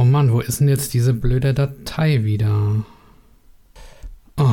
Oh 0.00 0.04
Mann, 0.04 0.32
wo 0.32 0.40
ist 0.40 0.60
denn 0.60 0.68
jetzt 0.68 0.94
diese 0.94 1.12
blöde 1.12 1.52
Datei 1.52 2.24
wieder? 2.24 2.86
Oh. 4.38 4.46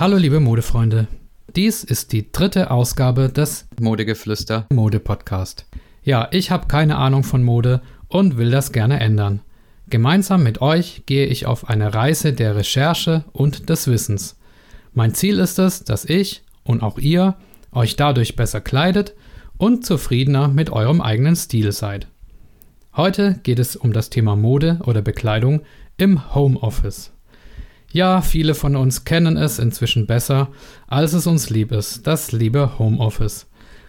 Hallo 0.00 0.16
liebe 0.16 0.40
Modefreunde. 0.40 1.06
Dies 1.56 1.84
ist 1.84 2.12
die 2.12 2.30
dritte 2.32 2.70
Ausgabe 2.70 3.30
des 3.30 3.66
Modegeflüster 3.80 4.66
Mode 4.70 5.00
Podcast. 5.00 5.64
Ja, 6.02 6.28
ich 6.30 6.50
habe 6.50 6.66
keine 6.66 6.98
Ahnung 6.98 7.24
von 7.24 7.42
Mode 7.42 7.80
und 8.08 8.36
will 8.36 8.50
das 8.50 8.72
gerne 8.72 9.00
ändern. 9.00 9.40
Gemeinsam 9.88 10.42
mit 10.42 10.60
euch 10.60 11.04
gehe 11.06 11.24
ich 11.24 11.46
auf 11.46 11.70
eine 11.70 11.94
Reise 11.94 12.34
der 12.34 12.56
Recherche 12.56 13.24
und 13.32 13.70
des 13.70 13.86
Wissens. 13.86 14.38
Mein 14.92 15.14
Ziel 15.14 15.38
ist 15.38 15.58
es, 15.58 15.82
dass 15.82 16.04
ich 16.04 16.44
und 16.62 16.82
auch 16.82 16.98
ihr 16.98 17.36
euch 17.72 17.96
dadurch 17.96 18.36
besser 18.36 18.60
kleidet 18.60 19.14
und 19.56 19.86
zufriedener 19.86 20.48
mit 20.48 20.68
eurem 20.68 21.00
eigenen 21.00 21.36
Stil 21.36 21.72
seid. 21.72 22.06
Heute 22.94 23.40
geht 23.44 23.60
es 23.60 23.76
um 23.76 23.94
das 23.94 24.10
Thema 24.10 24.36
Mode 24.36 24.80
oder 24.84 25.00
Bekleidung 25.00 25.62
im 25.96 26.34
Homeoffice. 26.34 27.15
Ja, 27.92 28.20
viele 28.20 28.54
von 28.54 28.76
uns 28.76 29.04
kennen 29.04 29.36
es 29.36 29.58
inzwischen 29.58 30.06
besser, 30.06 30.48
als 30.86 31.12
es 31.12 31.26
uns 31.26 31.50
lieb 31.50 31.72
ist, 31.72 32.06
das 32.06 32.32
liebe 32.32 32.78
Homeoffice. 32.78 33.46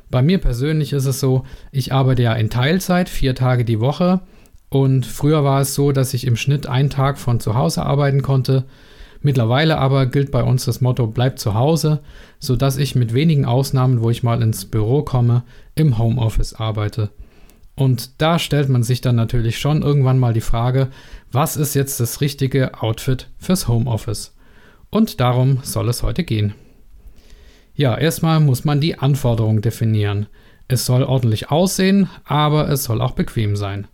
Bei 0.10 0.22
mir 0.22 0.38
persönlich 0.38 0.94
ist 0.94 1.06
es 1.06 1.20
so, 1.20 1.44
ich 1.72 1.92
arbeite 1.92 2.24
ja 2.24 2.34
in 2.34 2.50
Teilzeit, 2.50 3.10
vier 3.10 3.36
Tage 3.36 3.66
die 3.66 3.80
Woche. 3.80 4.22
Und 4.70 5.06
früher 5.06 5.44
war 5.44 5.62
es 5.62 5.76
so, 5.76 5.92
dass 5.92 6.14
ich 6.14 6.26
im 6.26 6.36
Schnitt 6.36 6.68
einen 6.68 6.90
Tag 6.90 7.18
von 7.18 7.40
zu 7.40 7.56
Hause 7.56 7.84
arbeiten 7.84 8.22
konnte. 8.22 8.66
Mittlerweile 9.22 9.78
aber 9.78 10.06
gilt 10.06 10.32
bei 10.32 10.44
uns 10.44 10.66
das 10.66 10.82
Motto 10.82 11.08
Bleib 11.08 11.40
zu 11.40 11.54
Hause, 11.54 12.00
sodass 12.40 12.78
ich 12.78 12.96
mit 12.96 13.14
wenigen 13.14 13.46
Ausnahmen, 13.46 14.02
wo 14.02 14.10
ich 14.10 14.24
mal 14.24 14.42
ins 14.42 14.66
Büro 14.66 15.04
komme, 15.04 15.44
im 15.76 15.98
Homeoffice 15.98 16.54
arbeite. 16.54 17.10
Und 17.78 18.20
da 18.20 18.40
stellt 18.40 18.70
man 18.70 18.82
sich 18.82 19.02
dann 19.02 19.16
natürlich 19.16 19.60
schon 19.60 19.84
irgendwann 19.84 20.18
mal 20.18 20.34
die 20.34 20.42
Frage, 20.42 20.90
was 21.32 21.56
ist 21.56 21.76
jetzt 21.76 22.00
das 22.00 22.22
richtige 22.22 22.82
Outfit 22.82 23.30
fürs 23.38 23.68
Homeoffice? 23.68 24.36
Und 24.90 25.20
darum 25.20 25.60
soll 25.62 25.88
es 25.88 26.02
heute 26.02 26.24
gehen. 26.24 26.56
Ja, 27.76 27.96
erstmal 27.96 28.40
muss 28.40 28.66
man 28.66 28.82
die 28.82 28.98
Anforderungen 28.98 29.62
definieren. 29.62 30.26
Es 30.68 30.88
soll 30.88 31.04
ordentlich 31.04 31.52
aussehen, 31.52 32.10
aber 32.26 32.68
es 32.68 32.84
soll 32.84 33.00
auch 33.00 33.12
bequem 33.12 33.56
sein. 33.56 33.86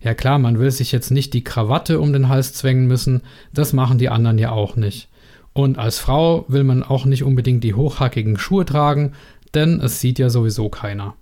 Ja 0.00 0.14
klar, 0.14 0.38
man 0.38 0.58
will 0.58 0.70
sich 0.70 0.90
jetzt 0.90 1.10
nicht 1.10 1.34
die 1.34 1.44
Krawatte 1.44 2.00
um 2.00 2.14
den 2.14 2.30
Hals 2.30 2.54
zwängen 2.54 2.86
müssen, 2.86 3.20
das 3.52 3.74
machen 3.74 3.98
die 3.98 4.08
anderen 4.08 4.38
ja 4.38 4.50
auch 4.50 4.76
nicht. 4.76 5.10
Und 5.52 5.76
als 5.76 5.98
Frau 5.98 6.46
will 6.48 6.64
man 6.64 6.82
auch 6.82 7.04
nicht 7.04 7.22
unbedingt 7.22 7.64
die 7.64 7.74
hochhackigen 7.74 8.38
Schuhe 8.38 8.64
tragen, 8.64 9.12
denn 9.52 9.78
es 9.78 10.00
sieht 10.00 10.18
ja 10.18 10.30
sowieso 10.30 10.70
keiner 10.70 11.14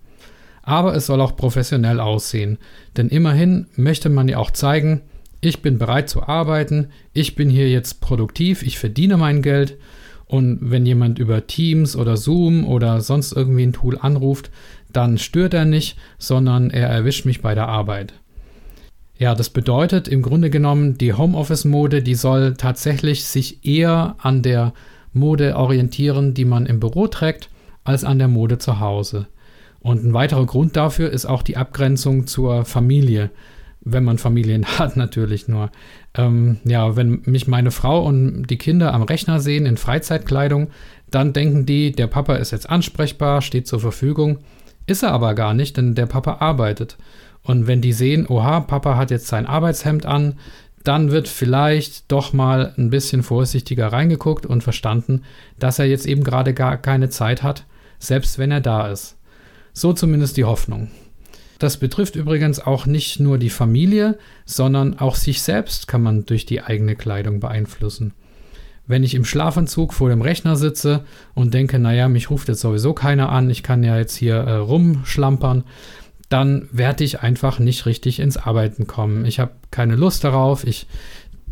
aber 0.64 0.94
es 0.94 1.06
soll 1.06 1.20
auch 1.20 1.36
professionell 1.36 2.00
aussehen. 2.00 2.58
Denn 2.96 3.08
immerhin 3.08 3.66
möchte 3.76 4.08
man 4.08 4.28
ja 4.28 4.38
auch 4.38 4.50
zeigen, 4.50 5.02
ich 5.40 5.60
bin 5.60 5.78
bereit 5.78 6.08
zu 6.08 6.22
arbeiten, 6.22 6.88
ich 7.12 7.34
bin 7.34 7.50
hier 7.50 7.68
jetzt 7.68 8.00
produktiv, 8.00 8.62
ich 8.62 8.78
verdiene 8.78 9.16
mein 9.16 9.42
Geld. 9.42 9.76
Und 10.26 10.58
wenn 10.62 10.86
jemand 10.86 11.18
über 11.18 11.46
Teams 11.46 11.96
oder 11.96 12.16
Zoom 12.16 12.66
oder 12.66 13.02
sonst 13.02 13.32
irgendwie 13.32 13.64
ein 13.64 13.74
Tool 13.74 13.98
anruft, 13.98 14.50
dann 14.90 15.18
stört 15.18 15.52
er 15.52 15.66
nicht, 15.66 15.98
sondern 16.18 16.70
er 16.70 16.88
erwischt 16.88 17.26
mich 17.26 17.42
bei 17.42 17.54
der 17.54 17.68
Arbeit. 17.68 18.14
Ja, 19.18 19.34
das 19.34 19.50
bedeutet 19.50 20.08
im 20.08 20.22
Grunde 20.22 20.50
genommen, 20.50 20.98
die 20.98 21.12
Homeoffice-Mode, 21.12 22.02
die 22.02 22.14
soll 22.14 22.54
tatsächlich 22.54 23.24
sich 23.24 23.64
eher 23.64 24.16
an 24.18 24.42
der 24.42 24.72
Mode 25.12 25.56
orientieren, 25.56 26.34
die 26.34 26.44
man 26.44 26.66
im 26.66 26.80
Büro 26.80 27.06
trägt, 27.06 27.50
als 27.84 28.02
an 28.02 28.18
der 28.18 28.28
Mode 28.28 28.58
zu 28.58 28.80
Hause. 28.80 29.26
Und 29.84 30.02
ein 30.02 30.14
weiterer 30.14 30.46
Grund 30.46 30.76
dafür 30.76 31.10
ist 31.10 31.26
auch 31.26 31.42
die 31.42 31.58
Abgrenzung 31.58 32.26
zur 32.26 32.64
Familie. 32.64 33.28
Wenn 33.82 34.02
man 34.02 34.16
Familien 34.16 34.64
hat, 34.78 34.96
natürlich 34.96 35.46
nur. 35.46 35.70
Ähm, 36.14 36.56
ja, 36.64 36.96
wenn 36.96 37.20
mich 37.26 37.46
meine 37.48 37.70
Frau 37.70 38.02
und 38.02 38.46
die 38.46 38.56
Kinder 38.56 38.94
am 38.94 39.02
Rechner 39.02 39.40
sehen 39.40 39.66
in 39.66 39.76
Freizeitkleidung, 39.76 40.68
dann 41.10 41.34
denken 41.34 41.66
die, 41.66 41.92
der 41.92 42.06
Papa 42.06 42.36
ist 42.36 42.50
jetzt 42.50 42.70
ansprechbar, 42.70 43.42
steht 43.42 43.66
zur 43.68 43.78
Verfügung. 43.78 44.38
Ist 44.86 45.02
er 45.02 45.12
aber 45.12 45.34
gar 45.34 45.52
nicht, 45.52 45.76
denn 45.76 45.94
der 45.94 46.06
Papa 46.06 46.38
arbeitet. 46.40 46.96
Und 47.42 47.66
wenn 47.66 47.82
die 47.82 47.92
sehen, 47.92 48.26
oha, 48.26 48.60
Papa 48.60 48.96
hat 48.96 49.10
jetzt 49.10 49.26
sein 49.26 49.44
Arbeitshemd 49.44 50.06
an, 50.06 50.38
dann 50.82 51.10
wird 51.10 51.28
vielleicht 51.28 52.10
doch 52.10 52.32
mal 52.32 52.72
ein 52.78 52.88
bisschen 52.88 53.22
vorsichtiger 53.22 53.88
reingeguckt 53.88 54.46
und 54.46 54.62
verstanden, 54.62 55.24
dass 55.58 55.78
er 55.78 55.84
jetzt 55.84 56.06
eben 56.06 56.24
gerade 56.24 56.54
gar 56.54 56.78
keine 56.78 57.10
Zeit 57.10 57.42
hat, 57.42 57.66
selbst 57.98 58.38
wenn 58.38 58.50
er 58.50 58.62
da 58.62 58.88
ist. 58.88 59.18
So 59.74 59.92
zumindest 59.92 60.38
die 60.38 60.44
Hoffnung. 60.44 60.88
Das 61.58 61.76
betrifft 61.76 62.16
übrigens 62.16 62.60
auch 62.60 62.86
nicht 62.86 63.20
nur 63.20 63.38
die 63.38 63.50
Familie, 63.50 64.18
sondern 64.46 64.98
auch 64.98 65.16
sich 65.16 65.42
selbst 65.42 65.86
kann 65.88 66.02
man 66.02 66.24
durch 66.26 66.46
die 66.46 66.62
eigene 66.62 66.96
Kleidung 66.96 67.40
beeinflussen. 67.40 68.14
Wenn 68.86 69.02
ich 69.02 69.14
im 69.14 69.24
Schlafanzug 69.24 69.94
vor 69.94 70.10
dem 70.10 70.20
Rechner 70.20 70.56
sitze 70.56 71.04
und 71.34 71.54
denke, 71.54 71.78
naja, 71.78 72.08
mich 72.08 72.30
ruft 72.30 72.48
jetzt 72.48 72.60
sowieso 72.60 72.92
keiner 72.92 73.30
an, 73.30 73.50
ich 73.50 73.62
kann 73.62 73.82
ja 73.82 73.96
jetzt 73.96 74.16
hier 74.16 74.36
äh, 74.36 74.54
rumschlampern, 74.56 75.64
dann 76.28 76.68
werde 76.70 77.04
ich 77.04 77.20
einfach 77.20 77.58
nicht 77.58 77.86
richtig 77.86 78.20
ins 78.20 78.36
Arbeiten 78.36 78.86
kommen. 78.86 79.24
Ich 79.24 79.40
habe 79.40 79.52
keine 79.70 79.96
Lust 79.96 80.24
darauf, 80.24 80.64
ich 80.64 80.86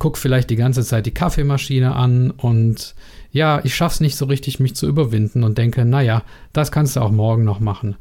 gucke 0.03 0.19
vielleicht 0.19 0.51
die 0.51 0.57
ganze 0.57 0.83
Zeit 0.83 1.07
die 1.07 1.15
Kaffeemaschine 1.15 1.95
an 1.95 2.33
und 2.33 2.97
ja, 3.31 3.61
ich 3.63 3.77
schaffe 3.77 3.95
es 3.95 4.01
nicht 4.01 4.17
so 4.17 4.25
richtig, 4.25 4.59
mich 4.59 4.75
zu 4.75 4.89
überwinden 4.89 5.45
und 5.45 5.59
denke, 5.59 5.85
naja, 5.85 6.25
das 6.53 6.73
kannst 6.73 6.97
du 6.97 7.01
auch 7.01 7.13
morgen 7.13 7.45
noch 7.45 7.61
machen. 7.61 7.95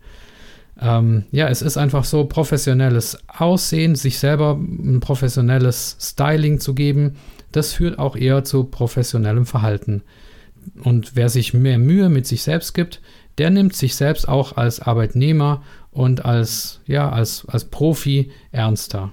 Ähm, 0.81 1.25
ja, 1.31 1.47
es 1.47 1.61
ist 1.61 1.77
einfach 1.77 2.03
so 2.03 2.25
professionelles 2.25 3.19
Aussehen, 3.27 3.93
sich 3.93 4.17
selber 4.17 4.53
ein 4.59 4.99
professionelles 4.99 5.95
Styling 6.01 6.59
zu 6.59 6.73
geben, 6.73 7.17
das 7.51 7.71
führt 7.73 7.99
auch 7.99 8.15
eher 8.15 8.43
zu 8.43 8.63
professionellem 8.63 9.45
Verhalten. 9.45 10.01
Und 10.83 11.15
wer 11.15 11.29
sich 11.29 11.53
mehr 11.53 11.77
Mühe 11.77 12.09
mit 12.09 12.25
sich 12.25 12.41
selbst 12.41 12.73
gibt, 12.73 12.99
der 13.37 13.51
nimmt 13.51 13.75
sich 13.75 13.95
selbst 13.95 14.27
auch 14.27 14.57
als 14.57 14.79
Arbeitnehmer 14.79 15.61
und 15.91 16.25
als, 16.25 16.81
ja, 16.87 17.11
als, 17.11 17.45
als 17.47 17.65
Profi 17.65 18.31
ernster. 18.51 19.11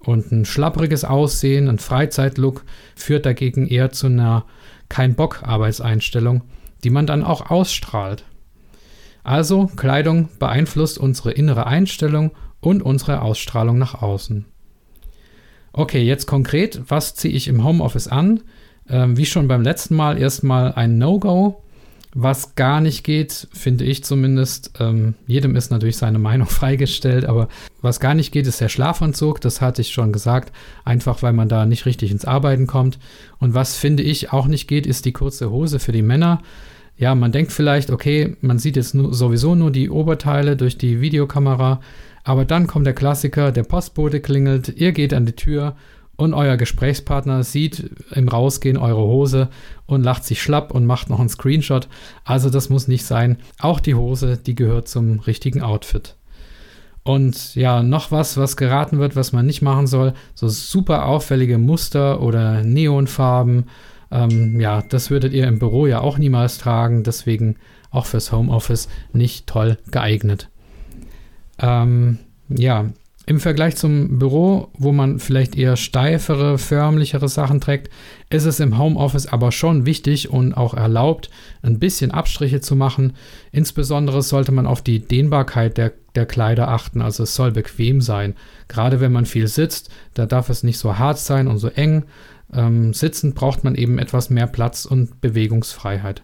Und 0.00 0.32
ein 0.32 0.44
schlappriges 0.44 1.04
Aussehen, 1.04 1.68
ein 1.68 1.78
Freizeitlook 1.78 2.64
führt 2.96 3.26
dagegen 3.26 3.66
eher 3.66 3.90
zu 3.92 4.06
einer 4.06 4.46
kein 4.88 5.14
Bock 5.14 5.42
Arbeitseinstellung, 5.42 6.42
die 6.82 6.90
man 6.90 7.06
dann 7.06 7.22
auch 7.22 7.50
ausstrahlt. 7.50 8.24
Also 9.22 9.66
Kleidung 9.76 10.30
beeinflusst 10.38 10.98
unsere 10.98 11.32
innere 11.32 11.66
Einstellung 11.66 12.32
und 12.60 12.82
unsere 12.82 13.20
Ausstrahlung 13.20 13.78
nach 13.78 14.00
außen. 14.00 14.46
Okay, 15.72 16.02
jetzt 16.02 16.26
konkret, 16.26 16.82
was 16.88 17.14
ziehe 17.14 17.34
ich 17.34 17.46
im 17.46 17.62
Homeoffice 17.62 18.08
an? 18.08 18.42
Ähm, 18.88 19.16
wie 19.16 19.26
schon 19.26 19.46
beim 19.46 19.62
letzten 19.62 19.94
Mal 19.94 20.18
erstmal 20.18 20.72
ein 20.72 20.98
No-Go. 20.98 21.62
Was 22.12 22.56
gar 22.56 22.80
nicht 22.80 23.04
geht, 23.04 23.46
finde 23.52 23.84
ich 23.84 24.02
zumindest, 24.02 24.72
ähm, 24.80 25.14
jedem 25.28 25.54
ist 25.54 25.70
natürlich 25.70 25.96
seine 25.96 26.18
Meinung 26.30 26.48
freigestellt, 26.48 27.24
aber 27.24 27.48
was 27.82 28.00
gar 28.00 28.14
nicht 28.14 28.32
geht, 28.32 28.46
ist 28.46 28.60
der 28.60 28.68
Schlafanzug. 28.68 29.40
Das 29.40 29.60
hatte 29.60 29.82
ich 29.82 29.92
schon 29.92 30.12
gesagt, 30.12 30.52
einfach 30.84 31.22
weil 31.22 31.32
man 31.32 31.48
da 31.48 31.66
nicht 31.66 31.86
richtig 31.86 32.10
ins 32.10 32.24
Arbeiten 32.24 32.66
kommt. 32.66 32.98
Und 33.38 33.54
was 33.54 33.76
finde 33.76 34.02
ich 34.02 34.32
auch 34.32 34.46
nicht 34.46 34.66
geht, 34.66 34.86
ist 34.86 35.04
die 35.04 35.12
kurze 35.12 35.50
Hose 35.50 35.78
für 35.78 35.92
die 35.92 36.02
Männer. 36.02 36.42
Ja, 36.96 37.14
man 37.14 37.32
denkt 37.32 37.52
vielleicht, 37.52 37.90
okay, 37.90 38.36
man 38.40 38.58
sieht 38.58 38.76
jetzt 38.76 38.94
nur, 38.94 39.14
sowieso 39.14 39.54
nur 39.54 39.70
die 39.70 39.88
Oberteile 39.88 40.56
durch 40.56 40.76
die 40.76 41.00
Videokamera, 41.00 41.80
aber 42.24 42.44
dann 42.44 42.66
kommt 42.66 42.86
der 42.86 42.92
Klassiker, 42.92 43.52
der 43.52 43.62
Postbote 43.62 44.20
klingelt, 44.20 44.68
ihr 44.68 44.92
geht 44.92 45.14
an 45.14 45.24
die 45.24 45.32
Tür 45.32 45.76
und 46.20 46.34
euer 46.34 46.58
Gesprächspartner 46.58 47.42
sieht 47.44 47.90
im 48.14 48.28
Rausgehen 48.28 48.76
eure 48.76 49.00
Hose 49.00 49.48
und 49.86 50.02
lacht 50.02 50.24
sich 50.24 50.42
schlapp 50.42 50.70
und 50.70 50.84
macht 50.84 51.08
noch 51.08 51.18
einen 51.18 51.30
Screenshot. 51.30 51.88
Also 52.24 52.50
das 52.50 52.68
muss 52.68 52.88
nicht 52.88 53.06
sein. 53.06 53.38
Auch 53.58 53.80
die 53.80 53.94
Hose, 53.94 54.36
die 54.36 54.54
gehört 54.54 54.86
zum 54.86 55.20
richtigen 55.20 55.62
Outfit. 55.62 56.16
Und 57.02 57.54
ja, 57.54 57.82
noch 57.82 58.10
was, 58.10 58.36
was 58.36 58.58
geraten 58.58 58.98
wird, 58.98 59.16
was 59.16 59.32
man 59.32 59.46
nicht 59.46 59.62
machen 59.62 59.86
soll, 59.86 60.12
so 60.34 60.48
super 60.48 61.06
auffällige 61.06 61.56
Muster 61.56 62.20
oder 62.20 62.62
Neonfarben. 62.64 63.64
Ähm, 64.10 64.60
ja, 64.60 64.82
das 64.82 65.10
würdet 65.10 65.32
ihr 65.32 65.48
im 65.48 65.58
Büro 65.58 65.86
ja 65.86 66.02
auch 66.02 66.18
niemals 66.18 66.58
tragen, 66.58 67.02
deswegen 67.02 67.56
auch 67.90 68.04
fürs 68.04 68.30
Homeoffice 68.30 68.88
nicht 69.14 69.46
toll 69.46 69.78
geeignet. 69.90 70.50
Ähm, 71.58 72.18
ja, 72.50 72.90
Im 73.26 73.38
Vergleich 73.38 73.76
zum 73.76 74.18
Büro, 74.18 74.70
wo 74.72 74.92
man 74.92 75.18
vielleicht 75.18 75.56
eher 75.56 75.76
steifere, 75.76 76.58
förmlichere 76.58 77.28
Sachen 77.28 77.60
trägt, 77.60 77.90
ist 78.30 78.46
es 78.46 78.60
im 78.60 78.78
Homeoffice 78.78 79.26
aber 79.26 79.52
schon 79.52 79.86
wichtig 79.86 80.30
und 80.30 80.54
auch 80.54 80.74
erlaubt, 80.74 81.30
ein 81.62 81.78
bisschen 81.78 82.10
Abstriche 82.10 82.60
zu 82.60 82.74
machen. 82.76 83.12
Insbesondere 83.52 84.22
sollte 84.22 84.52
man 84.52 84.66
auf 84.66 84.82
die 84.82 85.00
Dehnbarkeit 85.00 85.76
der, 85.76 85.92
der 86.14 86.26
Kleider 86.26 86.68
achten, 86.68 87.02
also 87.02 87.22
es 87.22 87.34
soll 87.34 87.52
bequem 87.52 88.00
sein. 88.00 88.34
Gerade 88.68 89.00
wenn 89.00 89.12
man 89.12 89.26
viel 89.26 89.48
sitzt, 89.48 89.90
da 90.14 90.26
darf 90.26 90.48
es 90.48 90.62
nicht 90.62 90.78
so 90.78 90.98
hart 90.98 91.18
sein 91.18 91.46
und 91.46 91.58
so 91.58 91.68
eng. 91.68 92.04
Ähm, 92.52 92.94
sitzend 92.94 93.34
braucht 93.34 93.62
man 93.64 93.74
eben 93.74 93.98
etwas 93.98 94.30
mehr 94.30 94.46
Platz 94.46 94.86
und 94.86 95.20
Bewegungsfreiheit. 95.20 96.22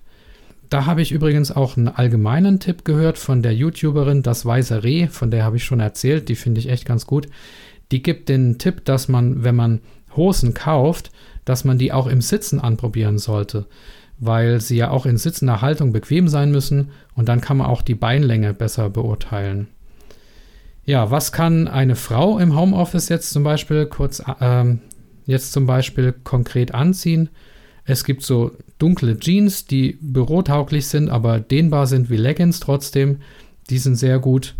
Da 0.68 0.86
habe 0.86 1.02
ich 1.02 1.12
übrigens 1.12 1.52
auch 1.52 1.76
einen 1.76 1.88
allgemeinen 1.88 2.58
Tipp 2.58 2.84
gehört 2.84 3.18
von 3.18 3.42
der 3.42 3.54
YouTuberin 3.54 4.22
Das 4.22 4.44
Weiße 4.44 4.82
Reh, 4.82 5.06
von 5.08 5.30
der 5.30 5.44
habe 5.44 5.56
ich 5.56 5.64
schon 5.64 5.80
erzählt, 5.80 6.28
die 6.28 6.34
finde 6.34 6.60
ich 6.60 6.68
echt 6.68 6.84
ganz 6.84 7.06
gut. 7.06 7.28
Die 7.92 8.02
gibt 8.02 8.28
den 8.28 8.58
Tipp, 8.58 8.84
dass 8.84 9.08
man, 9.08 9.44
wenn 9.44 9.54
man 9.54 9.80
Hosen 10.16 10.54
kauft, 10.54 11.10
dass 11.44 11.64
man 11.64 11.78
die 11.78 11.92
auch 11.92 12.08
im 12.08 12.20
Sitzen 12.20 12.60
anprobieren 12.60 13.18
sollte, 13.18 13.66
weil 14.18 14.60
sie 14.60 14.76
ja 14.76 14.90
auch 14.90 15.06
in 15.06 15.18
sitzender 15.18 15.60
Haltung 15.60 15.92
bequem 15.92 16.26
sein 16.26 16.50
müssen 16.50 16.90
und 17.14 17.28
dann 17.28 17.40
kann 17.40 17.58
man 17.58 17.68
auch 17.68 17.82
die 17.82 17.94
Beinlänge 17.94 18.52
besser 18.54 18.90
beurteilen. 18.90 19.68
Ja, 20.84 21.10
was 21.10 21.32
kann 21.32 21.68
eine 21.68 21.96
Frau 21.96 22.38
im 22.38 22.56
Homeoffice 22.56 23.08
jetzt 23.08 23.30
zum 23.30 23.44
Beispiel 23.44 23.86
kurz 23.86 24.22
ähm, 24.40 24.80
jetzt 25.26 25.52
zum 25.52 25.66
Beispiel 25.66 26.12
konkret 26.12 26.74
anziehen? 26.74 27.28
Es 27.86 28.04
gibt 28.04 28.24
so 28.24 28.50
dunkle 28.78 29.18
Jeans, 29.18 29.64
die 29.64 29.96
bürotauglich 30.00 30.88
sind, 30.88 31.08
aber 31.08 31.38
dehnbar 31.38 31.86
sind 31.86 32.10
wie 32.10 32.16
Leggings 32.16 32.58
trotzdem. 32.58 33.18
Die 33.70 33.78
sind 33.78 33.94
sehr 33.94 34.18
gut. 34.18 34.56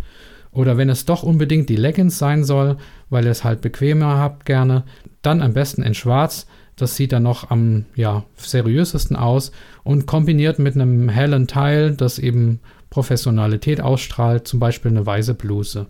Oder 0.51 0.77
wenn 0.77 0.89
es 0.89 1.05
doch 1.05 1.23
unbedingt 1.23 1.69
die 1.69 1.75
Leggings 1.75 2.17
sein 2.17 2.45
soll, 2.45 2.77
weil 3.09 3.25
ihr 3.25 3.31
es 3.31 3.43
halt 3.43 3.61
bequemer 3.61 4.17
habt 4.17 4.45
gerne, 4.45 4.83
dann 5.21 5.41
am 5.41 5.53
besten 5.53 5.83
in 5.83 5.93
schwarz. 5.93 6.47
Das 6.77 6.95
sieht 6.95 7.11
dann 7.11 7.23
noch 7.23 7.49
am 7.49 7.85
ja, 7.95 8.23
seriösesten 8.37 9.17
aus 9.17 9.51
und 9.83 10.05
kombiniert 10.05 10.57
mit 10.57 10.75
einem 10.75 11.09
hellen 11.09 11.47
Teil, 11.47 11.95
das 11.95 12.19
eben 12.19 12.59
Professionalität 12.89 13.81
ausstrahlt, 13.81 14.47
zum 14.47 14.59
Beispiel 14.59 14.91
eine 14.91 15.05
weiße 15.05 15.33
Bluse. 15.33 15.87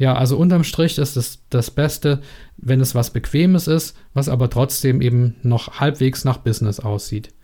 Ja, 0.00 0.14
also 0.14 0.38
unterm 0.38 0.64
Strich 0.64 0.96
ist 0.96 1.18
es 1.18 1.42
das 1.50 1.70
Beste, 1.70 2.22
wenn 2.56 2.80
es 2.80 2.94
was 2.94 3.10
Bequemes 3.10 3.66
ist, 3.66 3.94
was 4.14 4.30
aber 4.30 4.48
trotzdem 4.48 5.02
eben 5.02 5.36
noch 5.42 5.78
halbwegs 5.78 6.24
nach 6.24 6.38
Business 6.38 6.80
aussieht. 6.80 7.34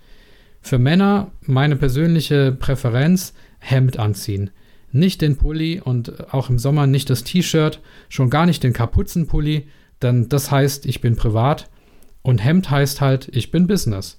Für 0.62 0.78
Männer 0.78 1.32
meine 1.42 1.76
persönliche 1.76 2.52
Präferenz 2.52 3.34
Hemd 3.58 3.98
anziehen. 3.98 4.48
Nicht 4.90 5.20
den 5.20 5.36
Pulli 5.36 5.82
und 5.84 6.32
auch 6.32 6.48
im 6.48 6.58
Sommer 6.58 6.86
nicht 6.86 7.10
das 7.10 7.24
T-Shirt, 7.24 7.82
schon 8.08 8.30
gar 8.30 8.46
nicht 8.46 8.62
den 8.62 8.72
Kapuzenpulli, 8.72 9.68
denn 10.00 10.30
das 10.30 10.50
heißt, 10.50 10.86
ich 10.86 11.02
bin 11.02 11.14
privat 11.14 11.68
und 12.22 12.42
Hemd 12.42 12.70
heißt 12.70 13.02
halt, 13.02 13.28
ich 13.36 13.50
bin 13.50 13.66
Business. 13.66 14.18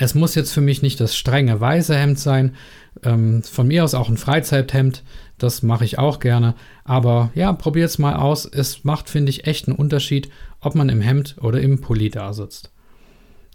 Es 0.00 0.14
muss 0.14 0.36
jetzt 0.36 0.52
für 0.52 0.60
mich 0.60 0.80
nicht 0.80 1.00
das 1.00 1.16
strenge 1.16 1.60
weiße 1.60 1.94
Hemd 1.94 2.20
sein, 2.20 2.54
ähm, 3.02 3.42
von 3.42 3.66
mir 3.66 3.82
aus 3.82 3.94
auch 3.94 4.08
ein 4.08 4.16
Freizeithemd, 4.16 5.02
das 5.38 5.62
mache 5.62 5.84
ich 5.84 5.98
auch 5.98 6.20
gerne. 6.20 6.54
Aber 6.84 7.30
ja, 7.34 7.52
probiert 7.52 7.90
es 7.90 7.98
mal 7.98 8.14
aus. 8.14 8.44
Es 8.46 8.84
macht, 8.84 9.10
finde 9.10 9.30
ich, 9.30 9.46
echt 9.46 9.68
einen 9.68 9.76
Unterschied, 9.76 10.30
ob 10.60 10.76
man 10.76 10.88
im 10.88 11.00
Hemd 11.00 11.36
oder 11.40 11.60
im 11.60 11.80
Pulli 11.80 12.10
da 12.10 12.32
sitzt. 12.32 12.70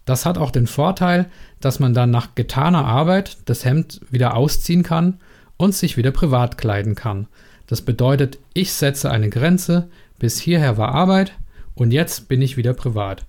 Das 0.06 0.26
hat 0.26 0.38
auch 0.38 0.52
den 0.52 0.68
Vorteil, 0.68 1.28
dass 1.62 1.80
man 1.80 1.94
dann 1.94 2.12
nach 2.12 2.36
getaner 2.36 2.86
Arbeit 2.86 3.38
das 3.46 3.64
Hemd 3.64 4.02
wieder 4.10 4.36
ausziehen 4.36 4.84
kann 4.84 5.20
und 5.56 5.74
sich 5.74 5.96
wieder 5.96 6.12
privat 6.12 6.58
kleiden 6.58 6.96
kann. 6.96 7.28
Das 7.68 7.82
bedeutet, 7.82 8.38
ich 8.54 8.74
setze 8.74 9.10
eine 9.10 9.30
Grenze, 9.30 9.90
bis 10.20 10.40
hierher 10.40 10.78
war 10.78 10.94
Arbeit 10.94 11.34
und 11.74 11.92
jetzt 11.92 12.28
bin 12.28 12.42
ich 12.42 12.58
wieder 12.58 12.74
privat. 12.74 13.26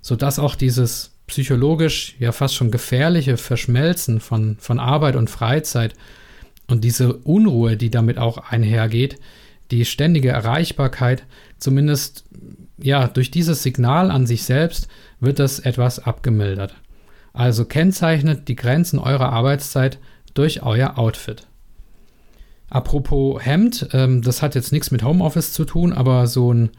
Sodass 0.00 0.40
auch 0.40 0.56
dieses 0.56 1.15
psychologisch 1.26 2.14
ja 2.18 2.32
fast 2.32 2.54
schon 2.54 2.70
gefährliche 2.70 3.36
Verschmelzen 3.36 4.20
von, 4.20 4.56
von 4.58 4.78
Arbeit 4.78 5.16
und 5.16 5.30
Freizeit 5.30 5.94
und 6.66 6.84
diese 6.84 7.14
Unruhe, 7.14 7.76
die 7.76 7.90
damit 7.90 8.18
auch 8.18 8.38
einhergeht, 8.38 9.18
die 9.70 9.84
ständige 9.84 10.28
Erreichbarkeit, 10.28 11.24
zumindest 11.58 12.24
ja, 12.78 13.08
durch 13.08 13.30
dieses 13.30 13.62
Signal 13.62 14.10
an 14.10 14.26
sich 14.26 14.44
selbst 14.44 14.88
wird 15.20 15.38
das 15.38 15.58
etwas 15.58 15.98
abgemildert. 15.98 16.74
Also 17.32 17.64
kennzeichnet 17.64 18.48
die 18.48 18.56
Grenzen 18.56 18.98
eurer 18.98 19.30
Arbeitszeit 19.30 19.98
durch 20.34 20.62
euer 20.62 20.98
Outfit. 20.98 21.46
Apropos 22.68 23.44
Hemd, 23.44 23.88
ähm, 23.92 24.22
das 24.22 24.42
hat 24.42 24.54
jetzt 24.54 24.72
nichts 24.72 24.90
mit 24.90 25.02
Homeoffice 25.02 25.52
zu 25.52 25.64
tun, 25.64 25.92
aber 25.92 26.26
so 26.26 26.52
ein 26.52 26.70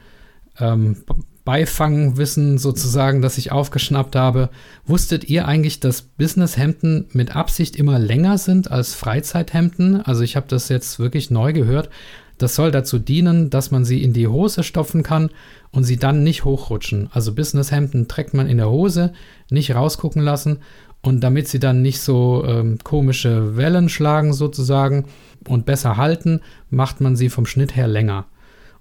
ähm, 0.60 1.04
Beifangwissen 1.48 2.58
sozusagen, 2.58 3.22
das 3.22 3.38
ich 3.38 3.54
aufgeschnappt 3.54 4.18
habe. 4.18 4.50
Wusstet 4.86 5.30
ihr 5.30 5.48
eigentlich, 5.48 5.80
dass 5.80 6.02
Businesshemden 6.02 7.06
mit 7.14 7.38
Absicht 7.38 7.78
immer 7.78 8.00
länger 8.00 8.38
sind 8.38 8.70
als 8.70 8.94
Freizeithemden? 8.96 10.02
Also 10.02 10.24
ich 10.24 10.36
habe 10.36 10.48
das 10.50 10.68
jetzt 10.68 11.00
wirklich 11.00 11.32
neu 11.32 11.54
gehört. 11.54 11.90
Das 12.38 12.54
soll 12.54 12.70
dazu 12.72 13.00
dienen, 13.00 13.50
dass 13.50 13.72
man 13.72 13.86
sie 13.86 14.04
in 14.04 14.12
die 14.12 14.28
Hose 14.28 14.62
stopfen 14.62 15.04
kann 15.04 15.30
und 15.72 15.86
sie 15.86 15.96
dann 15.96 16.22
nicht 16.22 16.44
hochrutschen. 16.44 17.08
Also 17.14 17.34
Businesshemden 17.34 18.10
trägt 18.10 18.34
man 18.34 18.50
in 18.50 18.58
der 18.58 18.70
Hose, 18.70 19.14
nicht 19.50 19.74
rausgucken 19.74 20.22
lassen 20.22 20.58
und 21.02 21.22
damit 21.22 21.48
sie 21.48 21.60
dann 21.60 21.82
nicht 21.82 22.02
so 22.02 22.44
ähm, 22.46 22.78
komische 22.84 23.56
Wellen 23.56 23.88
schlagen 23.88 24.34
sozusagen 24.34 25.06
und 25.48 25.66
besser 25.66 25.96
halten, 25.96 26.42
macht 26.70 27.00
man 27.00 27.16
sie 27.16 27.30
vom 27.30 27.46
Schnitt 27.46 27.74
her 27.74 27.88
länger. 27.88 28.26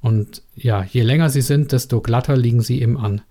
Und 0.00 0.43
ja, 0.54 0.84
je 0.84 1.02
länger 1.02 1.31
sie 1.31 1.40
sind, 1.40 1.72
desto 1.72 2.00
glatter 2.00 2.37
liegen 2.37 2.60
sie 2.60 2.81
eben 2.81 2.98
an. 2.98 3.22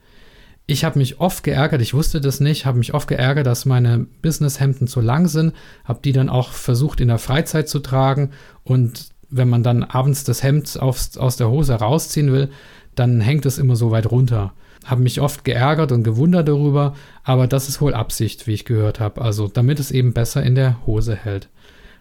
Ich 0.68 0.84
habe 0.84 0.98
mich 0.98 1.20
oft 1.20 1.44
geärgert, 1.44 1.82
ich 1.82 1.94
wusste 1.94 2.20
das 2.20 2.40
nicht, 2.40 2.66
habe 2.66 2.80
mich 2.80 2.96
oft 2.96 3.08
geärgert, 3.08 3.46
dass 3.46 3.66
meine 3.66 4.08
Businesshemden 4.24 4.88
zu 4.88 5.00
lang 5.00 5.28
sind, 5.28 5.54
habe 5.84 6.00
die 6.04 6.12
dann 6.12 6.28
auch 6.28 6.52
versucht 6.52 7.02
in 7.02 7.08
der 7.08 7.20
Freizeit 7.20 7.70
zu 7.70 7.80
tragen 7.80 8.32
und 8.64 9.10
wenn 9.30 9.48
man 9.48 9.62
dann 9.62 9.84
abends 9.84 10.24
das 10.24 10.42
Hemd 10.42 10.80
aufs, 10.80 11.18
aus 11.18 11.38
der 11.38 11.50
Hose 11.50 11.76
rausziehen 11.76 12.32
will, 12.32 12.50
dann 12.96 13.22
hängt 13.22 13.46
es 13.46 13.58
immer 13.58 13.76
so 13.76 13.92
weit 13.92 14.10
runter. 14.10 14.54
Habe 14.86 15.02
mich 15.02 15.22
oft 15.22 15.44
geärgert 15.44 15.92
und 15.92 16.04
gewundert 16.04 16.48
darüber, 16.48 16.96
aber 17.24 17.48
das 17.48 17.70
ist 17.70 17.82
wohl 17.82 17.94
Absicht, 17.94 18.48
wie 18.48 18.54
ich 18.54 18.66
gehört 18.66 19.00
habe, 19.00 19.22
also 19.22 19.48
damit 19.48 19.80
es 19.80 19.92
eben 19.92 20.14
besser 20.14 20.44
in 20.44 20.56
der 20.56 20.86
Hose 20.86 21.16
hält. 21.16 21.50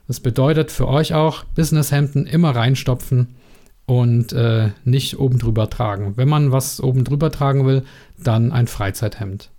Das 0.07 0.21
bedeutet 0.21 0.71
für 0.71 0.89
euch 0.89 1.13
auch, 1.13 1.45
Businesshemden 1.45 2.27
immer 2.27 2.55
reinstopfen 2.55 3.35
und 3.87 4.33
äh, 4.33 4.71
nicht 4.85 5.19
oben 5.19 5.39
drüber 5.39 5.69
tragen. 5.69 6.17
Wenn 6.17 6.29
man 6.29 6.53
was 6.53 6.81
oben 6.81 7.05
drüber 7.05 7.31
tragen 7.31 7.67
will, 7.67 7.83
dann 8.19 8.53
ein 8.53 8.67
Freizeithemd. 8.67 9.51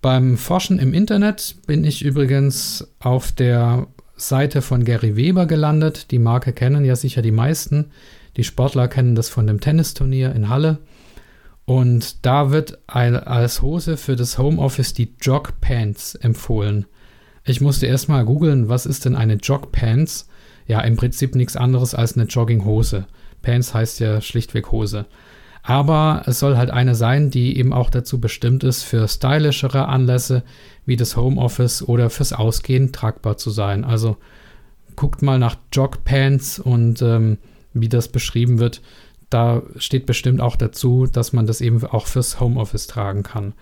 Beim 0.00 0.36
Forschen 0.36 0.78
im 0.78 0.94
Internet 0.94 1.56
bin 1.66 1.84
ich 1.84 2.04
übrigens 2.04 2.88
auf 3.00 3.32
der 3.32 3.88
Seite 4.16 4.62
von 4.62 4.84
Gary 4.84 5.16
Weber 5.16 5.46
gelandet. 5.46 6.10
Die 6.10 6.18
Marke 6.18 6.52
kennen 6.52 6.84
ja 6.84 6.96
sicher 6.96 7.22
die 7.22 7.32
meisten. 7.32 7.90
Die 8.36 8.44
Sportler 8.44 8.88
kennen 8.88 9.14
das 9.14 9.28
von 9.28 9.46
dem 9.46 9.60
Tennisturnier 9.60 10.34
in 10.34 10.48
Halle. 10.48 10.78
Und 11.64 12.24
da 12.24 12.52
wird 12.52 12.78
als 12.86 13.60
Hose 13.60 13.96
für 13.96 14.14
das 14.14 14.38
Homeoffice 14.38 14.94
die 14.94 15.14
Jog 15.20 15.60
Pants 15.60 16.14
empfohlen. 16.14 16.86
Ich 17.44 17.60
musste 17.60 17.86
erstmal 17.86 18.24
googeln, 18.24 18.68
was 18.68 18.86
ist 18.86 19.04
denn 19.04 19.16
eine 19.16 19.34
Jog 19.34 19.72
Pants? 19.72 20.28
Ja 20.66 20.80
im 20.80 20.96
Prinzip 20.96 21.34
nichts 21.34 21.56
anderes 21.56 21.94
als 21.94 22.16
eine 22.16 22.26
Jogginghose. 22.26 23.06
Pants 23.42 23.74
heißt 23.74 24.00
ja 24.00 24.20
schlichtweg 24.20 24.72
Hose. 24.72 25.06
Aber 25.62 26.22
es 26.26 26.38
soll 26.38 26.56
halt 26.56 26.70
eine 26.70 26.94
sein, 26.94 27.30
die 27.30 27.58
eben 27.58 27.72
auch 27.72 27.90
dazu 27.90 28.20
bestimmt 28.20 28.62
ist, 28.62 28.84
für 28.84 29.08
stylischere 29.08 29.88
Anlässe 29.88 30.44
wie 30.84 30.96
das 30.96 31.16
Homeoffice 31.16 31.82
oder 31.82 32.08
fürs 32.08 32.32
Ausgehen 32.32 32.92
tragbar 32.92 33.36
zu 33.36 33.50
sein. 33.50 33.84
Also 33.84 34.16
guckt 34.94 35.22
mal 35.22 35.40
nach 35.40 35.56
Jogpants 35.72 36.60
und 36.60 37.02
ähm, 37.02 37.38
wie 37.74 37.88
das 37.88 38.08
beschrieben 38.08 38.60
wird. 38.60 38.80
Da 39.28 39.62
steht 39.76 40.06
bestimmt 40.06 40.40
auch 40.40 40.54
dazu, 40.54 41.06
dass 41.06 41.32
man 41.32 41.48
das 41.48 41.60
eben 41.60 41.84
auch 41.84 42.06
fürs 42.06 42.38
Homeoffice 42.38 42.86
tragen 42.86 43.24
kann. 43.24 43.52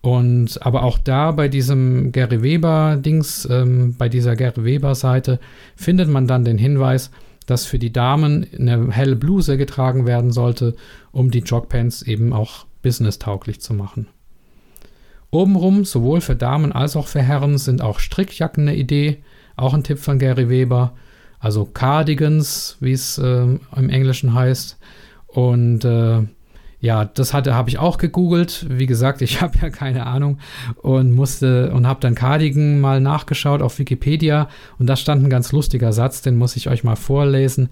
Und 0.00 0.64
aber 0.64 0.84
auch 0.84 0.98
da 0.98 1.32
bei 1.32 1.48
diesem 1.48 2.12
Gary 2.12 2.42
Weber-Dings, 2.42 3.48
ähm, 3.50 3.96
bei 3.98 4.08
dieser 4.08 4.36
Gary 4.36 4.64
Weber-Seite, 4.64 5.40
findet 5.76 6.08
man 6.08 6.26
dann 6.26 6.44
den 6.44 6.58
Hinweis, 6.58 7.10
dass 7.46 7.64
für 7.64 7.78
die 7.78 7.92
Damen 7.92 8.46
eine 8.56 8.92
helle 8.92 9.16
Bluse 9.16 9.56
getragen 9.56 10.06
werden 10.06 10.30
sollte, 10.30 10.76
um 11.10 11.30
die 11.30 11.40
Jogpants 11.40 12.02
eben 12.02 12.32
auch 12.32 12.66
business-tauglich 12.82 13.60
zu 13.60 13.74
machen. 13.74 14.06
Obenrum, 15.30 15.84
sowohl 15.84 16.20
für 16.20 16.36
Damen 16.36 16.72
als 16.72 16.96
auch 16.96 17.06
für 17.06 17.22
Herren, 17.22 17.58
sind 17.58 17.82
auch 17.82 17.98
Strickjacken 17.98 18.68
eine 18.68 18.76
Idee, 18.76 19.18
auch 19.56 19.74
ein 19.74 19.82
Tipp 19.82 19.98
von 19.98 20.18
Gary 20.18 20.48
Weber. 20.48 20.94
Also 21.40 21.64
Cardigans, 21.64 22.76
wie 22.80 22.92
es 22.92 23.18
äh, 23.18 23.42
im 23.76 23.90
Englischen 23.90 24.34
heißt. 24.34 24.78
Und 25.26 25.84
äh, 25.84 26.22
ja, 26.80 27.04
das 27.04 27.34
hatte 27.34 27.54
habe 27.54 27.70
ich 27.70 27.78
auch 27.78 27.98
gegoogelt. 27.98 28.66
Wie 28.68 28.86
gesagt, 28.86 29.22
ich 29.22 29.40
habe 29.42 29.58
ja 29.60 29.70
keine 29.70 30.06
Ahnung 30.06 30.38
und 30.76 31.12
musste 31.12 31.72
und 31.72 31.86
habe 31.86 32.00
dann 32.00 32.14
Cardigan 32.14 32.80
mal 32.80 33.00
nachgeschaut 33.00 33.62
auf 33.62 33.78
Wikipedia 33.78 34.48
und 34.78 34.86
da 34.86 34.96
stand 34.96 35.24
ein 35.24 35.30
ganz 35.30 35.52
lustiger 35.52 35.92
Satz, 35.92 36.22
den 36.22 36.36
muss 36.36 36.56
ich 36.56 36.68
euch 36.68 36.84
mal 36.84 36.96
vorlesen. 36.96 37.68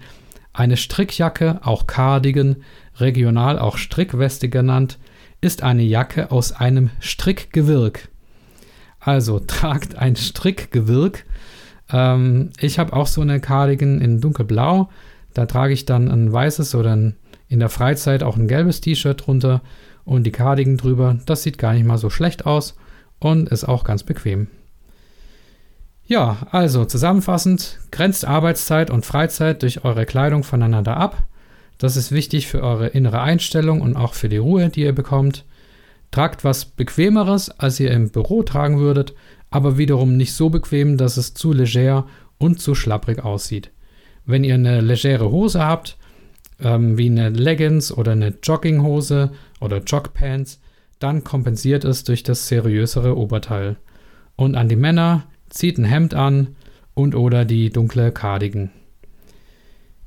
Eine 0.53 0.75
Strickjacke, 0.75 1.59
auch 1.63 1.85
Cardigan, 1.85 2.57
regional 2.95 3.59
auch 3.59 3.77
Strickweste 3.77 4.49
genannt, 4.49 4.97
ist 5.39 5.61
eine 5.63 5.83
Jacke 5.83 6.31
aus 6.31 6.51
einem 6.51 6.89
Strickgewirk. 6.99 8.09
Also 8.99 9.39
tragt 9.47 9.95
ein 9.95 10.15
Strickgewirk. 10.15 11.25
Ähm, 11.91 12.49
ich 12.59 12.79
habe 12.79 12.93
auch 12.93 13.07
so 13.07 13.21
eine 13.21 13.39
Cardigan 13.39 14.01
in 14.01 14.19
dunkelblau. 14.19 14.89
Da 15.33 15.45
trage 15.45 15.73
ich 15.73 15.85
dann 15.85 16.09
ein 16.09 16.33
weißes 16.33 16.73
oder 16.75 16.95
ein, 16.95 17.15
in 17.47 17.59
der 17.59 17.69
Freizeit 17.69 18.23
auch 18.23 18.37
ein 18.37 18.47
gelbes 18.47 18.81
T-Shirt 18.81 19.25
drunter 19.25 19.61
und 20.03 20.23
die 20.23 20.31
Cardigan 20.31 20.77
drüber. 20.77 21.17
Das 21.25 21.43
sieht 21.43 21.57
gar 21.57 21.73
nicht 21.73 21.85
mal 21.85 21.97
so 21.97 22.09
schlecht 22.09 22.45
aus 22.45 22.75
und 23.19 23.49
ist 23.49 23.65
auch 23.65 23.83
ganz 23.83 24.03
bequem. 24.03 24.47
Ja, 26.05 26.37
also 26.51 26.85
zusammenfassend, 26.85 27.79
grenzt 27.91 28.23
Arbeitszeit 28.25 28.89
und 28.89 29.05
Freizeit 29.05 29.61
durch 29.61 29.83
eure 29.83 30.05
Kleidung 30.05 30.43
voneinander 30.43 30.95
ab. 30.95 31.23
Das 31.77 31.97
ist 31.97 32.11
wichtig 32.11 32.47
für 32.47 32.63
eure 32.63 32.87
innere 32.87 33.21
Einstellung 33.21 33.81
und 33.81 33.97
auch 33.97 34.13
für 34.13 34.29
die 34.29 34.37
Ruhe, 34.37 34.69
die 34.69 34.81
ihr 34.81 34.95
bekommt. 34.95 35.43
Tragt 36.11 36.45
was 36.45 36.63
Bequemeres, 36.63 37.49
als 37.49 37.79
ihr 37.79 37.91
im 37.91 38.09
Büro 38.09 38.43
tragen 38.43 38.79
würdet, 38.79 39.13
aber 39.49 39.77
wiederum 39.77 40.15
nicht 40.15 40.33
so 40.33 40.49
bequem, 40.49 40.97
dass 40.97 41.17
es 41.17 41.33
zu 41.33 41.51
leger 41.51 42.07
und 42.37 42.61
zu 42.61 42.73
schlapprig 42.73 43.23
aussieht. 43.23 43.71
Wenn 44.25 44.45
ihr 44.45 44.55
eine 44.55 44.79
legere 44.79 45.29
Hose 45.29 45.63
habt, 45.63 45.97
ähm, 46.61 46.97
wie 46.97 47.09
eine 47.09 47.29
Leggings 47.29 47.91
oder 47.91 48.13
eine 48.13 48.33
Jogginghose 48.41 49.31
oder 49.59 49.79
Jogpants, 49.79 50.59
dann 50.99 51.23
kompensiert 51.23 51.85
es 51.85 52.03
durch 52.03 52.23
das 52.23 52.47
seriösere 52.47 53.17
Oberteil. 53.17 53.77
Und 54.35 54.55
an 54.55 54.69
die 54.69 54.75
Männer, 54.75 55.23
zieht 55.49 55.77
ein 55.77 55.85
Hemd 55.85 56.13
an 56.13 56.55
und 56.93 57.15
oder 57.15 57.45
die 57.45 57.69
dunkle 57.69 58.11
Cardigan. 58.11 58.71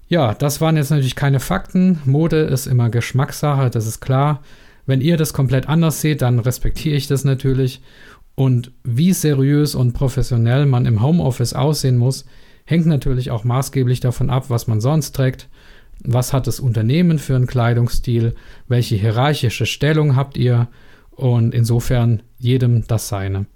Ja, 0.09 0.35
das 0.35 0.61
waren 0.61 0.77
jetzt 0.77 0.91
natürlich 0.91 1.15
keine 1.15 1.41
Fakten. 1.41 2.01
Mode 2.05 2.41
ist 2.41 2.67
immer 2.67 2.91
Geschmackssache, 2.91 3.71
das 3.71 3.87
ist 3.87 4.01
klar. 4.01 4.43
Wenn 4.87 5.01
ihr 5.01 5.17
das 5.17 5.33
komplett 5.33 5.69
anders 5.69 6.01
seht, 6.01 6.23
dann 6.23 6.41
respektiere 6.41 6.97
ich 6.97 7.07
das 7.07 7.25
natürlich. 7.25 7.81
Und 8.35 8.73
wie 8.83 9.13
seriös 9.13 9.75
und 9.75 9.93
professionell 9.93 10.67
man 10.67 10.87
im 10.87 11.03
Homeoffice 11.03 11.53
aussehen 11.53 11.97
muss, 11.97 12.25
hängt 12.65 12.87
natürlich 12.87 13.31
auch 13.31 13.45
maßgeblich 13.45 14.01
davon 14.01 14.31
ab, 14.31 14.47
was 14.49 14.67
man 14.67 14.81
sonst 14.81 15.13
trägt. 15.13 15.49
Was 16.05 16.33
hat 16.33 16.47
das 16.47 16.61
Unternehmen 16.61 17.19
für 17.19 17.37
einen 17.37 17.47
Kleidungsstil? 17.47 18.35
Welche 18.69 18.97
hierarchische 18.97 19.67
Stellung 19.67 20.17
habt 20.17 20.37
ihr? 20.37 20.69
Und 21.11 21.55
insofern 21.55 22.23
jedem 22.39 22.87
das 22.87 23.09
seine. 23.09 23.47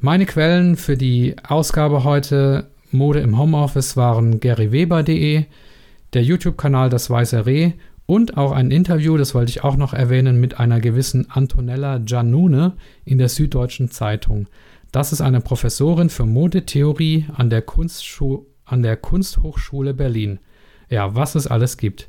Meine 0.00 0.26
Quellen 0.26 0.76
für 0.76 0.96
die 0.96 1.36
Ausgabe 1.46 2.04
heute 2.04 2.68
Mode 2.90 3.20
im 3.20 3.38
Homeoffice 3.38 3.96
waren 3.96 4.40
garyweber.de, 4.40 5.44
der 6.12 6.22
YouTube-Kanal 6.22 6.88
Das 6.88 7.10
Weiße 7.10 7.44
Reh 7.46 7.72
und 8.06 8.36
auch 8.36 8.52
ein 8.52 8.70
Interview, 8.70 9.16
das 9.16 9.34
wollte 9.34 9.50
ich 9.50 9.64
auch 9.64 9.76
noch 9.76 9.92
erwähnen, 9.92 10.40
mit 10.40 10.60
einer 10.60 10.80
gewissen 10.80 11.28
Antonella 11.30 11.98
Giannune 11.98 12.74
in 13.04 13.18
der 13.18 13.28
Süddeutschen 13.28 13.90
Zeitung. 13.90 14.46
Das 14.92 15.12
ist 15.12 15.20
eine 15.20 15.40
Professorin 15.40 16.08
für 16.08 16.24
Modetheorie 16.24 17.26
an 17.34 17.50
der, 17.50 17.62
Kunstschu 17.62 18.46
an 18.64 18.82
der 18.82 18.96
Kunsthochschule 18.96 19.92
Berlin. 19.92 20.38
Ja, 20.88 21.14
was 21.14 21.34
es 21.34 21.46
alles 21.46 21.76
gibt. 21.76 22.08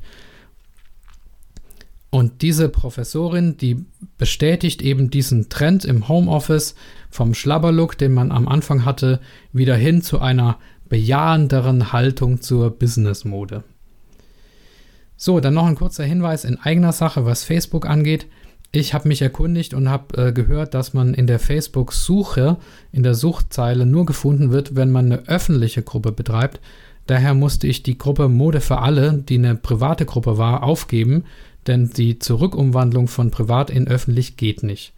Und 2.09 2.41
diese 2.41 2.69
Professorin, 2.69 3.57
die 3.57 3.85
bestätigt 4.17 4.81
eben 4.81 5.09
diesen 5.09 5.49
Trend 5.49 5.83
im 5.83 6.07
Homeoffice 6.07 6.75
vom 7.09 7.33
Schlabberlook, 7.33 7.97
den 7.97 8.13
man 8.13 8.31
am 8.31 8.47
Anfang 8.47 8.85
hatte, 8.85 9.19
wieder 9.51 9.75
hin 9.75 10.01
zu 10.01 10.19
einer 10.19 10.57
bejahenderen 10.87 11.91
Haltung 11.91 12.41
zur 12.41 12.71
Businessmode. 12.71 13.63
So, 15.17 15.39
dann 15.39 15.55
noch 15.55 15.65
ein 15.65 15.75
kurzer 15.75 16.05
Hinweis 16.05 16.45
in 16.45 16.57
eigener 16.59 16.93
Sache, 16.93 17.25
was 17.25 17.43
Facebook 17.43 17.85
angeht. 17.85 18.27
Ich 18.71 18.93
habe 18.93 19.07
mich 19.07 19.21
erkundigt 19.21 19.73
und 19.73 19.89
habe 19.89 20.27
äh, 20.27 20.31
gehört, 20.31 20.73
dass 20.73 20.93
man 20.93 21.13
in 21.13 21.25
der 21.25 21.39
Facebook-Suche, 21.39 22.57
in 22.91 23.03
der 23.03 23.15
Suchzeile 23.15 23.85
nur 23.85 24.05
gefunden 24.05 24.51
wird, 24.51 24.75
wenn 24.75 24.91
man 24.91 25.05
eine 25.05 25.27
öffentliche 25.27 25.81
Gruppe 25.81 26.11
betreibt. 26.11 26.59
Daher 27.07 27.33
musste 27.33 27.67
ich 27.67 27.83
die 27.83 27.97
Gruppe 27.97 28.29
Mode 28.29 28.61
für 28.61 28.79
alle, 28.79 29.13
die 29.13 29.37
eine 29.37 29.55
private 29.55 30.05
Gruppe 30.05 30.37
war, 30.37 30.63
aufgeben 30.63 31.23
denn 31.67 31.89
die 31.89 32.19
Zurückumwandlung 32.19 33.07
von 33.07 33.31
privat 33.31 33.69
in 33.69 33.87
öffentlich 33.87 34.37
geht 34.37 34.63
nicht. 34.63 34.93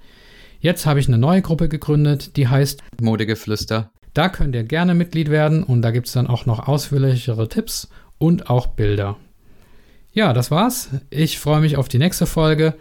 Jetzt 0.60 0.86
habe 0.86 1.00
ich 1.00 1.08
eine 1.08 1.18
neue 1.18 1.42
Gruppe 1.42 1.70
gegründet, 1.70 2.36
die 2.36 2.48
heißt 2.48 2.82
Modegeflüster. 3.02 3.92
Da 4.14 4.30
könnt 4.30 4.56
ihr 4.56 4.64
gerne 4.64 4.94
Mitglied 4.94 5.30
werden 5.30 5.64
und 5.64 5.82
da 5.82 5.92
gibt 5.92 6.08
es 6.08 6.14
dann 6.14 6.28
auch 6.28 6.46
noch 6.46 6.68
ausführlichere 6.68 7.48
Tipps 7.48 7.90
und 8.18 8.50
auch 8.50 8.68
Bilder. 8.68 9.18
Ja, 10.12 10.34
das 10.34 10.52
war's. 10.52 10.90
Ich 11.10 11.40
freue 11.40 11.62
mich 11.62 11.78
auf 11.78 11.88
die 11.88 12.00
nächste 12.00 12.26
Folge. 12.26 12.74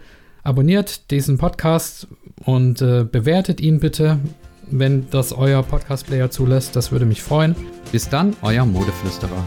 Abonniert 0.43 1.11
diesen 1.11 1.37
Podcast 1.37 2.07
und 2.43 2.81
äh, 2.81 3.05
bewertet 3.09 3.61
ihn 3.61 3.79
bitte, 3.79 4.19
wenn 4.71 5.07
das 5.09 5.33
euer 5.33 5.63
Podcast-Player 5.63 6.29
zulässt. 6.29 6.75
Das 6.75 6.91
würde 6.91 7.05
mich 7.05 7.21
freuen. 7.21 7.55
Bis 7.91 8.09
dann, 8.09 8.35
euer 8.41 8.65
Modeflüsterer. 8.65 9.43